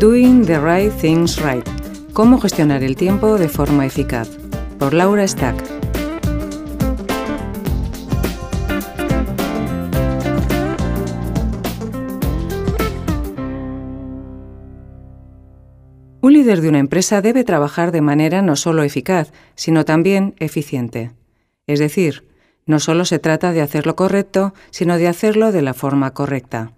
Doing 0.00 0.46
the 0.46 0.58
Right 0.58 0.90
Things 0.98 1.36
Right. 1.36 1.68
Cómo 2.14 2.40
gestionar 2.40 2.82
el 2.82 2.96
tiempo 2.96 3.36
de 3.36 3.50
forma 3.50 3.84
eficaz. 3.84 4.30
Por 4.78 4.94
Laura 4.94 5.28
Stack. 5.28 5.62
Un 16.22 16.32
líder 16.32 16.62
de 16.62 16.70
una 16.70 16.78
empresa 16.78 17.20
debe 17.20 17.44
trabajar 17.44 17.92
de 17.92 18.00
manera 18.00 18.40
no 18.40 18.56
solo 18.56 18.82
eficaz, 18.84 19.34
sino 19.54 19.84
también 19.84 20.34
eficiente. 20.38 21.12
Es 21.66 21.78
decir, 21.78 22.26
no 22.64 22.80
solo 22.80 23.04
se 23.04 23.18
trata 23.18 23.52
de 23.52 23.60
hacer 23.60 23.84
lo 23.84 23.96
correcto, 23.96 24.54
sino 24.70 24.96
de 24.96 25.08
hacerlo 25.08 25.52
de 25.52 25.60
la 25.60 25.74
forma 25.74 26.14
correcta. 26.14 26.72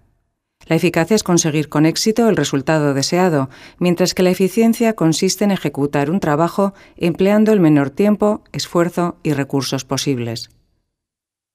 La 0.65 0.75
eficacia 0.75 1.15
es 1.15 1.23
conseguir 1.23 1.69
con 1.69 1.85
éxito 1.85 2.29
el 2.29 2.35
resultado 2.35 2.93
deseado, 2.93 3.49
mientras 3.79 4.13
que 4.13 4.23
la 4.23 4.29
eficiencia 4.29 4.93
consiste 4.93 5.43
en 5.43 5.51
ejecutar 5.51 6.09
un 6.09 6.19
trabajo 6.19 6.73
empleando 6.95 7.51
el 7.51 7.59
menor 7.59 7.89
tiempo, 7.89 8.43
esfuerzo 8.51 9.17
y 9.23 9.33
recursos 9.33 9.85
posibles. 9.85 10.49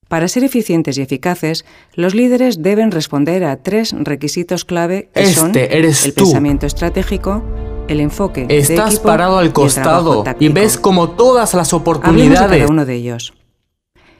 Para 0.09 0.27
ser 0.29 0.43
eficientes 0.43 0.97
y 0.97 1.03
eficaces, 1.03 1.67
los 1.93 2.15
líderes 2.15 2.63
deben 2.63 2.91
responder 2.91 3.45
a 3.45 3.63
tres 3.63 3.95
requisitos 3.99 4.65
clave 4.65 5.11
que 5.15 5.27
son 5.27 5.49
Este 5.49 5.77
eres 5.77 6.07
el 6.07 6.15
tú. 6.15 6.25
pensamiento 6.25 6.67
estratégico, 6.67 7.43
el 7.89 8.01
enfoque 8.01 8.47
de 8.47 8.59
Estás 8.59 8.95
equipo 8.95 9.09
parado 9.09 9.39
al 9.39 9.53
costado 9.53 10.25
y 10.39 10.49
ves 10.49 10.79
como 10.79 11.11
todas 11.11 11.53
las 11.53 11.73
Hablemos 11.75 11.85
de 11.85 11.91
oportunidades. 11.91 12.59
cada 12.59 12.67
uno 12.71 12.87
de 12.87 12.95
ellos. 12.95 13.35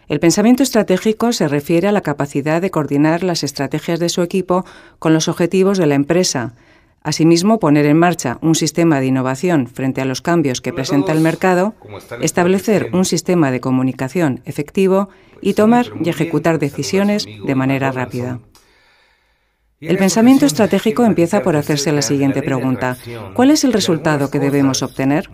El 0.09 0.21
pensamiento 0.21 0.63
estratégico 0.63 1.33
se 1.33 1.49
refiere 1.49 1.87
a 1.87 1.93
la 1.93 2.01
capacidad 2.01 2.63
de 2.63 2.71
coordinar 2.71 3.23
las 3.23 3.45
estrategias 3.45 4.01
de 4.01 4.09
su 4.09 4.23
equipo 4.23 4.65
con 4.99 5.13
los 5.13 5.29
objetivos 5.29 5.77
de 5.77 5.87
la 5.87 5.97
empresa. 5.97 6.55
Asimismo, 7.03 7.59
poner 7.59 7.85
en 7.85 7.99
marcha 7.99 8.39
un 8.41 8.55
sistema 8.55 9.01
de 9.01 9.07
innovación 9.07 9.67
frente 9.67 10.01
a 10.01 10.07
los 10.07 10.23
cambios 10.23 10.61
que 10.63 10.71
Hola 10.71 10.77
presenta 10.77 11.13
el 11.13 11.21
mercado, 11.21 11.75
establecer 12.23 12.89
un 12.93 13.05
sistema 13.05 13.51
de 13.51 13.61
comunicación 13.61 14.41
efectivo 14.47 15.11
y 15.43 15.51
sí, 15.51 15.55
tomar 15.55 15.87
y 16.03 16.09
ejecutar 16.09 16.59
decisiones 16.59 17.27
de 17.27 17.55
manera 17.55 17.93
rápida. 17.93 18.41
El 19.81 19.97
pensamiento 19.97 20.45
estratégico 20.45 21.05
empieza 21.05 21.43
por 21.43 21.55
hacerse 21.55 21.93
la 21.93 22.03
siguiente 22.03 22.43
pregunta. 22.43 22.97
¿Cuál 23.35 23.53
es 23.53 23.63
el 23.63 23.73
resultado 23.73 24.29
que 24.29 24.41
debemos 24.41 24.83
obtener? 24.83 25.31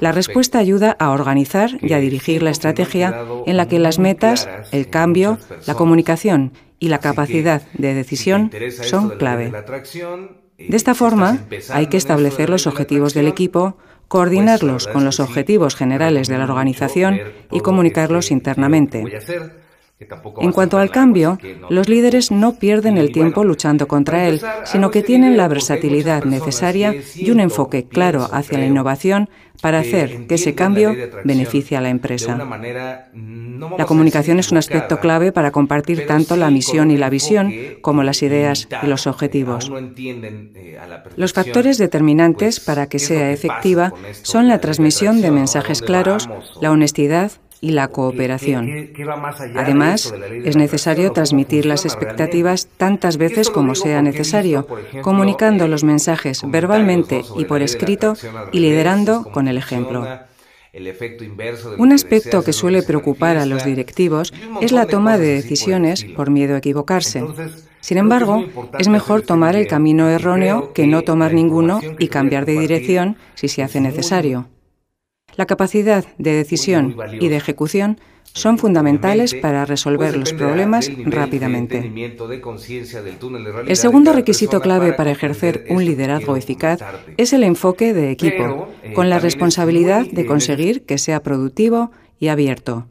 La 0.00 0.12
respuesta 0.12 0.58
ayuda 0.58 0.94
a 0.98 1.10
organizar 1.10 1.70
y 1.80 1.94
a 1.94 1.98
dirigir 1.98 2.42
la 2.42 2.50
estrategia 2.50 3.24
en 3.46 3.56
la 3.56 3.66
que 3.66 3.78
las 3.78 3.98
metas, 3.98 4.46
el 4.72 4.90
cambio, 4.90 5.38
la 5.66 5.74
comunicación 5.74 6.52
y 6.78 6.88
la 6.88 6.98
capacidad 6.98 7.62
de 7.72 7.94
decisión 7.94 8.50
son 8.82 9.10
clave. 9.16 9.50
de 10.58 10.76
esta 10.76 10.94
forma, 10.94 11.46
hay 11.70 11.86
que 11.86 11.96
establecer 11.96 12.50
los 12.50 12.66
objetivos 12.66 13.14
del 13.14 13.26
equipo, 13.26 13.78
coordinarlos 14.08 14.86
con 14.86 15.06
los 15.06 15.18
objetivos 15.18 15.76
generales 15.76 16.28
de 16.28 16.36
la 16.36 16.44
organización 16.44 17.18
y 17.50 17.60
comunicarlos 17.60 18.30
internamente. 18.30 19.02
En 19.98 20.52
cuanto 20.52 20.76
al 20.76 20.90
cambio, 20.90 21.38
los 21.70 21.88
líderes 21.88 22.30
no 22.30 22.58
pierden 22.58 22.98
el 22.98 23.12
tiempo 23.12 23.44
luchando 23.44 23.88
contra 23.88 24.28
él, 24.28 24.42
sino 24.64 24.90
que 24.90 25.02
tienen 25.02 25.38
la 25.38 25.48
versatilidad 25.48 26.24
necesaria 26.24 26.94
y 27.14 27.30
un 27.30 27.40
enfoque 27.40 27.86
claro 27.86 28.28
hacia 28.30 28.58
la 28.58 28.66
innovación 28.66 29.30
para 29.62 29.78
hacer 29.78 30.26
que 30.26 30.34
ese 30.34 30.54
cambio 30.54 30.94
beneficie 31.24 31.78
a 31.78 31.80
la 31.80 31.88
empresa. 31.88 32.36
La 33.78 33.86
comunicación 33.86 34.38
es 34.38 34.52
un 34.52 34.58
aspecto 34.58 35.00
clave 35.00 35.32
para 35.32 35.50
compartir 35.50 36.06
tanto 36.06 36.36
la 36.36 36.50
misión 36.50 36.90
y 36.90 36.98
la 36.98 37.08
visión 37.08 37.54
como 37.80 38.02
las 38.02 38.22
ideas 38.22 38.68
y 38.82 38.86
los 38.86 39.06
objetivos. 39.06 39.72
Eh, 39.96 40.78
Los 41.16 41.32
factores 41.32 41.78
determinantes 41.78 42.60
pues, 42.60 42.66
para 42.66 42.86
que 42.86 42.98
sea 42.98 43.32
efectiva 43.32 43.94
son 44.22 44.46
la 44.48 44.60
transmisión 44.60 45.22
de 45.22 45.28
atracción, 45.28 45.34
¿no? 45.34 45.36
¿A 45.36 45.40
mensajes 45.40 45.82
claros, 45.82 46.28
la 46.60 46.70
honestidad 46.70 47.32
y 47.60 47.70
la 47.70 47.86
¿Qué- 47.88 47.92
cooperación. 47.94 48.90
Además, 49.56 50.12
es 50.44 50.56
necesario 50.56 51.12
transmitir 51.12 51.66
las 51.66 51.84
expectativas 51.84 52.68
tantas 52.76 53.16
veces 53.16 53.50
como 53.50 53.74
sea 53.74 54.02
necesario, 54.02 54.66
comunicando 55.02 55.68
los 55.68 55.84
mensajes 55.84 56.42
verbalmente 56.46 57.22
y 57.36 57.44
por 57.44 57.62
escrito 57.62 58.14
y 58.52 58.60
liderando 58.60 59.24
con 59.32 59.48
el 59.48 59.58
ejemplo. 59.58 60.06
Un 61.78 61.92
aspecto 61.92 62.44
que 62.44 62.52
suele 62.52 62.82
preocupar 62.82 63.38
a 63.38 63.46
los 63.46 63.64
directivos 63.64 64.34
es 64.60 64.72
la 64.72 64.86
toma 64.86 65.16
de 65.16 65.28
decisiones 65.28 66.04
por 66.04 66.30
miedo 66.30 66.54
a 66.54 66.58
equivocarse. 66.58 67.24
Sin 67.80 67.98
embargo, 67.98 68.44
es 68.78 68.88
mejor 68.88 69.22
tomar 69.22 69.56
el 69.56 69.68
camino 69.68 70.08
erróneo 70.10 70.72
que 70.74 70.86
no 70.86 71.02
tomar 71.02 71.32
ninguno 71.32 71.80
y 71.98 72.08
cambiar 72.08 72.44
de 72.44 72.58
dirección 72.58 73.16
si 73.34 73.48
se 73.48 73.62
hace 73.62 73.80
necesario. 73.80 74.48
La 75.36 75.46
capacidad 75.46 76.04
de 76.18 76.32
decisión 76.32 76.96
y 77.20 77.28
de 77.28 77.36
ejecución 77.36 77.98
son 78.32 78.58
fundamentales 78.58 79.34
para 79.34 79.64
resolver 79.64 80.10
pues 80.10 80.20
los 80.20 80.32
problemas 80.34 80.90
rápidamente. 81.04 81.80
de 81.80 81.88
de 81.88 83.62
El 83.66 83.76
segundo 83.76 84.12
requisito 84.12 84.60
clave 84.60 84.92
para 84.92 85.10
ejercer 85.10 85.64
un 85.70 85.84
liderazgo 85.84 86.36
eficaz 86.36 86.80
es 87.16 87.32
el 87.32 87.44
enfoque 87.44 87.94
de 87.94 88.10
equipo, 88.10 88.36
Pero, 88.36 88.68
eh, 88.82 88.92
con 88.92 89.08
la 89.08 89.18
responsabilidad 89.18 90.06
de 90.06 90.26
conseguir 90.26 90.84
que 90.84 90.98
sea 90.98 91.22
productivo 91.22 91.92
y 92.18 92.28
abierto. 92.28 92.88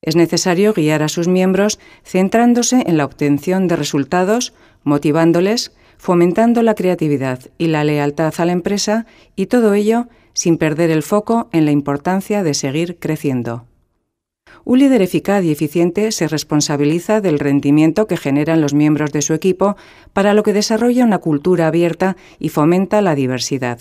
Es 0.00 0.16
necesario 0.16 0.72
guiar 0.74 1.02
a 1.02 1.08
sus 1.08 1.28
miembros 1.28 1.78
centrándose 2.02 2.84
en 2.86 2.96
la 2.96 3.04
obtención 3.04 3.68
de 3.68 3.76
resultados, 3.76 4.54
motivándoles, 4.82 5.72
fomentando 5.96 6.62
la 6.62 6.74
creatividad 6.74 7.40
y 7.58 7.68
la 7.68 7.84
lealtad 7.84 8.34
a 8.38 8.44
la 8.44 8.52
empresa 8.52 9.06
y 9.36 9.46
todo 9.46 9.74
ello 9.74 10.08
sin 10.32 10.58
perder 10.58 10.90
el 10.90 11.02
foco 11.02 11.48
en 11.52 11.64
la 11.64 11.70
importancia 11.70 12.42
de 12.42 12.54
seguir 12.54 12.98
creciendo. 12.98 13.66
Un 14.64 14.78
líder 14.78 15.02
eficaz 15.02 15.44
y 15.44 15.52
eficiente 15.52 16.10
se 16.10 16.26
responsabiliza 16.26 17.20
del 17.20 17.38
rendimiento 17.38 18.06
que 18.06 18.16
generan 18.16 18.60
los 18.60 18.72
miembros 18.72 19.12
de 19.12 19.22
su 19.22 19.34
equipo, 19.34 19.76
para 20.12 20.32
lo 20.32 20.42
que 20.42 20.52
desarrolla 20.52 21.04
una 21.04 21.18
cultura 21.18 21.66
abierta 21.66 22.16
y 22.38 22.48
fomenta 22.48 23.02
la 23.02 23.14
diversidad. 23.14 23.80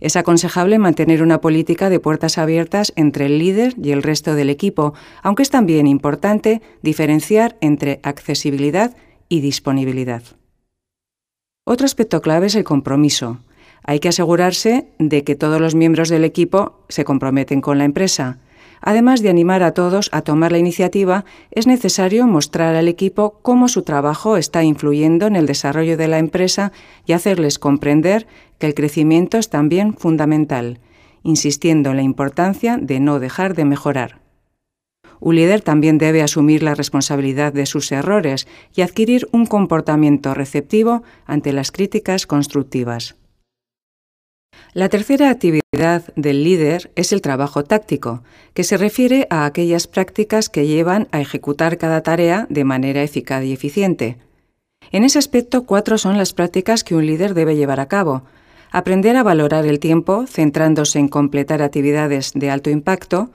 Es 0.00 0.16
aconsejable 0.16 0.78
mantener 0.78 1.22
una 1.22 1.40
política 1.40 1.90
de 1.90 2.00
puertas 2.00 2.38
abiertas 2.38 2.92
entre 2.96 3.26
el 3.26 3.38
líder 3.38 3.74
y 3.80 3.92
el 3.92 4.02
resto 4.02 4.34
del 4.34 4.50
equipo, 4.50 4.94
aunque 5.22 5.42
es 5.42 5.50
también 5.50 5.86
importante 5.86 6.62
diferenciar 6.82 7.56
entre 7.60 8.00
accesibilidad 8.02 8.96
y 9.28 9.40
disponibilidad. 9.40 10.22
Otro 11.66 11.86
aspecto 11.86 12.20
clave 12.20 12.48
es 12.48 12.56
el 12.56 12.64
compromiso. 12.64 13.38
Hay 13.84 13.98
que 13.98 14.10
asegurarse 14.10 14.86
de 14.98 15.24
que 15.24 15.34
todos 15.34 15.62
los 15.62 15.74
miembros 15.74 16.10
del 16.10 16.24
equipo 16.24 16.84
se 16.90 17.06
comprometen 17.06 17.62
con 17.62 17.78
la 17.78 17.86
empresa. 17.86 18.38
Además 18.82 19.22
de 19.22 19.30
animar 19.30 19.62
a 19.62 19.72
todos 19.72 20.10
a 20.12 20.20
tomar 20.20 20.52
la 20.52 20.58
iniciativa, 20.58 21.24
es 21.50 21.66
necesario 21.66 22.26
mostrar 22.26 22.74
al 22.74 22.86
equipo 22.86 23.38
cómo 23.40 23.68
su 23.68 23.80
trabajo 23.80 24.36
está 24.36 24.62
influyendo 24.62 25.26
en 25.26 25.36
el 25.36 25.46
desarrollo 25.46 25.96
de 25.96 26.08
la 26.08 26.18
empresa 26.18 26.70
y 27.06 27.12
hacerles 27.12 27.58
comprender 27.58 28.26
que 28.58 28.66
el 28.66 28.74
crecimiento 28.74 29.38
es 29.38 29.48
también 29.48 29.94
fundamental, 29.94 30.80
insistiendo 31.22 31.90
en 31.90 31.96
la 31.96 32.02
importancia 32.02 32.76
de 32.76 33.00
no 33.00 33.20
dejar 33.20 33.54
de 33.54 33.64
mejorar. 33.64 34.23
Un 35.24 35.36
líder 35.36 35.62
también 35.62 35.96
debe 35.96 36.20
asumir 36.20 36.62
la 36.62 36.74
responsabilidad 36.74 37.50
de 37.50 37.64
sus 37.64 37.90
errores 37.92 38.46
y 38.76 38.82
adquirir 38.82 39.26
un 39.32 39.46
comportamiento 39.46 40.34
receptivo 40.34 41.02
ante 41.24 41.54
las 41.54 41.72
críticas 41.72 42.26
constructivas. 42.26 43.16
La 44.74 44.90
tercera 44.90 45.30
actividad 45.30 46.12
del 46.14 46.44
líder 46.44 46.92
es 46.94 47.10
el 47.10 47.22
trabajo 47.22 47.64
táctico, 47.64 48.22
que 48.52 48.64
se 48.64 48.76
refiere 48.76 49.26
a 49.30 49.46
aquellas 49.46 49.86
prácticas 49.86 50.50
que 50.50 50.66
llevan 50.66 51.08
a 51.10 51.22
ejecutar 51.22 51.78
cada 51.78 52.02
tarea 52.02 52.46
de 52.50 52.64
manera 52.64 53.02
eficaz 53.02 53.44
y 53.44 53.54
eficiente. 53.54 54.18
En 54.92 55.04
ese 55.04 55.18
aspecto, 55.18 55.64
cuatro 55.64 55.96
son 55.96 56.18
las 56.18 56.34
prácticas 56.34 56.84
que 56.84 56.96
un 56.96 57.06
líder 57.06 57.32
debe 57.32 57.56
llevar 57.56 57.80
a 57.80 57.88
cabo. 57.88 58.24
Aprender 58.70 59.16
a 59.16 59.22
valorar 59.22 59.64
el 59.64 59.78
tiempo, 59.78 60.26
centrándose 60.26 60.98
en 60.98 61.08
completar 61.08 61.62
actividades 61.62 62.32
de 62.34 62.50
alto 62.50 62.68
impacto, 62.68 63.30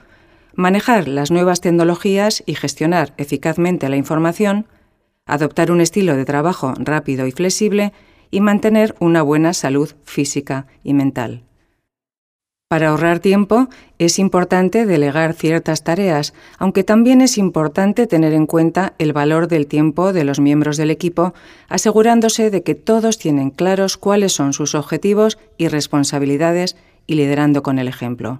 manejar 0.54 1.08
las 1.08 1.30
nuevas 1.30 1.60
tecnologías 1.60 2.42
y 2.46 2.54
gestionar 2.54 3.14
eficazmente 3.16 3.88
la 3.88 3.96
información, 3.96 4.66
adoptar 5.26 5.70
un 5.70 5.80
estilo 5.80 6.16
de 6.16 6.24
trabajo 6.24 6.74
rápido 6.78 7.26
y 7.26 7.32
flexible 7.32 7.92
y 8.30 8.40
mantener 8.40 8.94
una 9.00 9.22
buena 9.22 9.52
salud 9.54 9.90
física 10.04 10.66
y 10.82 10.94
mental. 10.94 11.44
Para 12.70 12.90
ahorrar 12.90 13.18
tiempo 13.18 13.68
es 13.98 14.20
importante 14.20 14.86
delegar 14.86 15.34
ciertas 15.34 15.82
tareas, 15.82 16.34
aunque 16.56 16.84
también 16.84 17.20
es 17.20 17.36
importante 17.36 18.06
tener 18.06 18.32
en 18.32 18.46
cuenta 18.46 18.94
el 18.98 19.12
valor 19.12 19.48
del 19.48 19.66
tiempo 19.66 20.12
de 20.12 20.22
los 20.22 20.38
miembros 20.38 20.76
del 20.76 20.92
equipo, 20.92 21.34
asegurándose 21.68 22.48
de 22.48 22.62
que 22.62 22.76
todos 22.76 23.18
tienen 23.18 23.50
claros 23.50 23.96
cuáles 23.96 24.34
son 24.34 24.52
sus 24.52 24.76
objetivos 24.76 25.36
y 25.58 25.66
responsabilidades 25.66 26.76
y 27.08 27.16
liderando 27.16 27.64
con 27.64 27.80
el 27.80 27.88
ejemplo. 27.88 28.38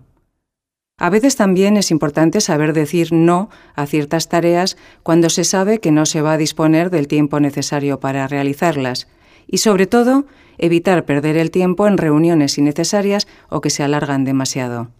A 1.00 1.08
veces 1.08 1.34
también 1.34 1.78
es 1.78 1.90
importante 1.90 2.42
saber 2.42 2.74
decir 2.74 3.10
no 3.10 3.48
a 3.74 3.86
ciertas 3.86 4.28
tareas 4.28 4.76
cuando 5.02 5.30
se 5.30 5.44
sabe 5.44 5.80
que 5.80 5.92
no 5.92 6.04
se 6.04 6.20
va 6.20 6.34
a 6.34 6.36
disponer 6.36 6.90
del 6.90 7.08
tiempo 7.08 7.40
necesario 7.40 8.00
para 8.00 8.28
realizarlas, 8.28 9.08
y 9.46 9.58
sobre 9.58 9.86
todo 9.86 10.26
evitar 10.58 11.06
perder 11.06 11.38
el 11.38 11.50
tiempo 11.50 11.86
en 11.86 11.96
reuniones 11.96 12.58
innecesarias 12.58 13.26
o 13.48 13.62
que 13.62 13.70
se 13.70 13.82
alargan 13.82 14.26
demasiado. 14.26 14.90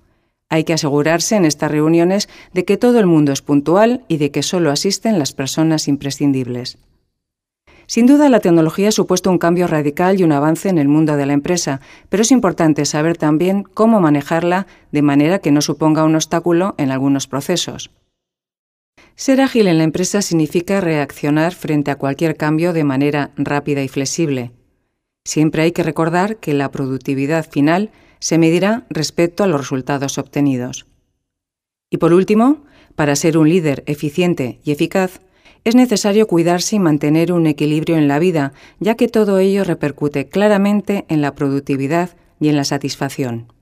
Hay 0.49 0.65
que 0.65 0.73
asegurarse 0.73 1.37
en 1.37 1.45
estas 1.45 1.71
reuniones 1.71 2.31
de 2.55 2.65
que 2.65 2.79
todo 2.79 2.99
el 2.99 3.07
mundo 3.07 3.31
es 3.31 3.43
puntual 3.43 4.03
y 4.09 4.17
de 4.17 4.31
que 4.31 4.43
solo 4.43 4.71
asisten 4.71 5.19
las 5.19 5.35
personas 5.35 5.87
imprescindibles. 5.87 6.79
Sin 7.91 8.07
duda, 8.07 8.29
la 8.29 8.39
tecnología 8.39 8.91
ha 8.91 8.93
supuesto 8.93 9.33
un 9.33 9.39
cambio 9.39 9.67
radical 9.67 10.21
y 10.21 10.23
un 10.23 10.31
avance 10.31 10.69
en 10.69 10.79
el 10.79 10.87
mundo 10.87 11.17
de 11.17 11.27
la 11.27 11.33
empresa, 11.33 11.81
pero 12.09 12.23
es 12.23 12.31
importante 12.31 12.85
saber 12.85 13.17
también 13.17 13.65
cómo 13.65 14.01
manejarla 14.01 14.69
de 14.93 15.03
manera 15.03 15.41
que 15.41 15.51
no 15.51 15.61
suponga 15.61 16.05
un 16.05 16.15
obstáculo 16.15 16.77
en 16.79 16.93
algunos 16.93 17.27
procesos. 17.27 17.91
Ser 19.17 19.41
ágil 19.41 19.67
en 19.67 19.79
la 19.79 19.83
empresa 19.83 20.23
significa 20.23 20.81
reaccionar 20.81 21.53
frente 21.53 21.91
a 21.91 21.97
cualquier 21.97 22.37
cambio 22.37 22.73
de 22.73 22.85
manera 22.85 23.33
rápida 23.35 23.83
y 23.83 23.89
flexible. 23.89 24.53
Siempre 25.25 25.63
hay 25.63 25.73
que 25.73 25.83
recordar 25.83 26.37
que 26.37 26.55
la 26.55 26.71
productividad 26.71 27.45
final 27.51 27.91
se 28.21 28.39
medirá 28.39 28.87
respecto 28.89 29.43
a 29.43 29.49
los 29.49 29.61
resultados 29.63 30.17
obtenidos. 30.17 30.87
Y 31.91 31.97
por 31.97 32.13
último, 32.13 32.63
para 32.95 33.17
ser 33.17 33.37
un 33.37 33.49
líder 33.49 33.83
eficiente 33.87 34.61
y 34.63 34.71
eficaz, 34.71 35.21
es 35.65 35.75
necesario 35.75 36.27
cuidarse 36.27 36.77
y 36.77 36.79
mantener 36.79 37.33
un 37.33 37.47
equilibrio 37.47 37.97
en 37.97 38.09
la 38.09 38.19
vida, 38.19 38.53
ya 38.79 38.95
que 38.95 39.09
todo 39.09 39.39
ello 39.39 39.65
repercute 39.65 40.29
claramente 40.29 41.05
en 41.09 41.21
la 41.21 41.35
productividad 41.35 42.11
y 42.41 42.49
en 42.49 42.57
la 42.57 42.65
satisfacción. 42.65 43.53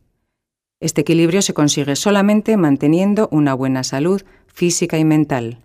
Este 0.80 1.00
equilibrio 1.00 1.42
se 1.42 1.54
consigue 1.54 1.96
solamente 1.96 2.56
manteniendo 2.56 3.28
una 3.32 3.54
buena 3.54 3.82
salud 3.82 4.22
física 4.46 4.98
y 4.98 5.04
mental. 5.04 5.58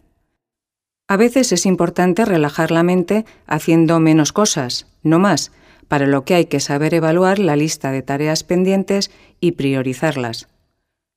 A 1.08 1.18
veces 1.18 1.52
es 1.52 1.66
importante 1.66 2.26
relajar 2.26 2.72
la 2.72 2.82
mente 2.82 3.26
haciendo 3.46 4.00
menos 4.00 4.34
cosas, 4.34 4.88
no 5.04 5.20
más, 5.20 5.52
para 5.88 6.08
lo 6.08 6.26
que 6.26 6.34
hay 6.34 6.46
que 6.46 6.60
saber 6.60 6.96
evaluar 6.96 7.38
la 7.38 7.56
lista 7.56 7.92
de 7.92 8.02
tareas 8.02 8.44
pendientes 8.44 9.12
y 9.40 9.52
priorizarlas. 9.52 10.48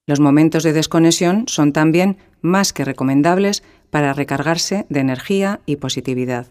Los 0.06 0.20
momentos 0.20 0.62
de 0.62 0.72
desconexión 0.72 1.44
son 1.48 1.72
también 1.72 2.18
más 2.40 2.72
que 2.72 2.84
recomendables 2.84 3.62
para 3.90 4.12
recargarse 4.12 4.86
de 4.88 5.00
energía 5.00 5.60
y 5.66 5.76
positividad. 5.76 6.46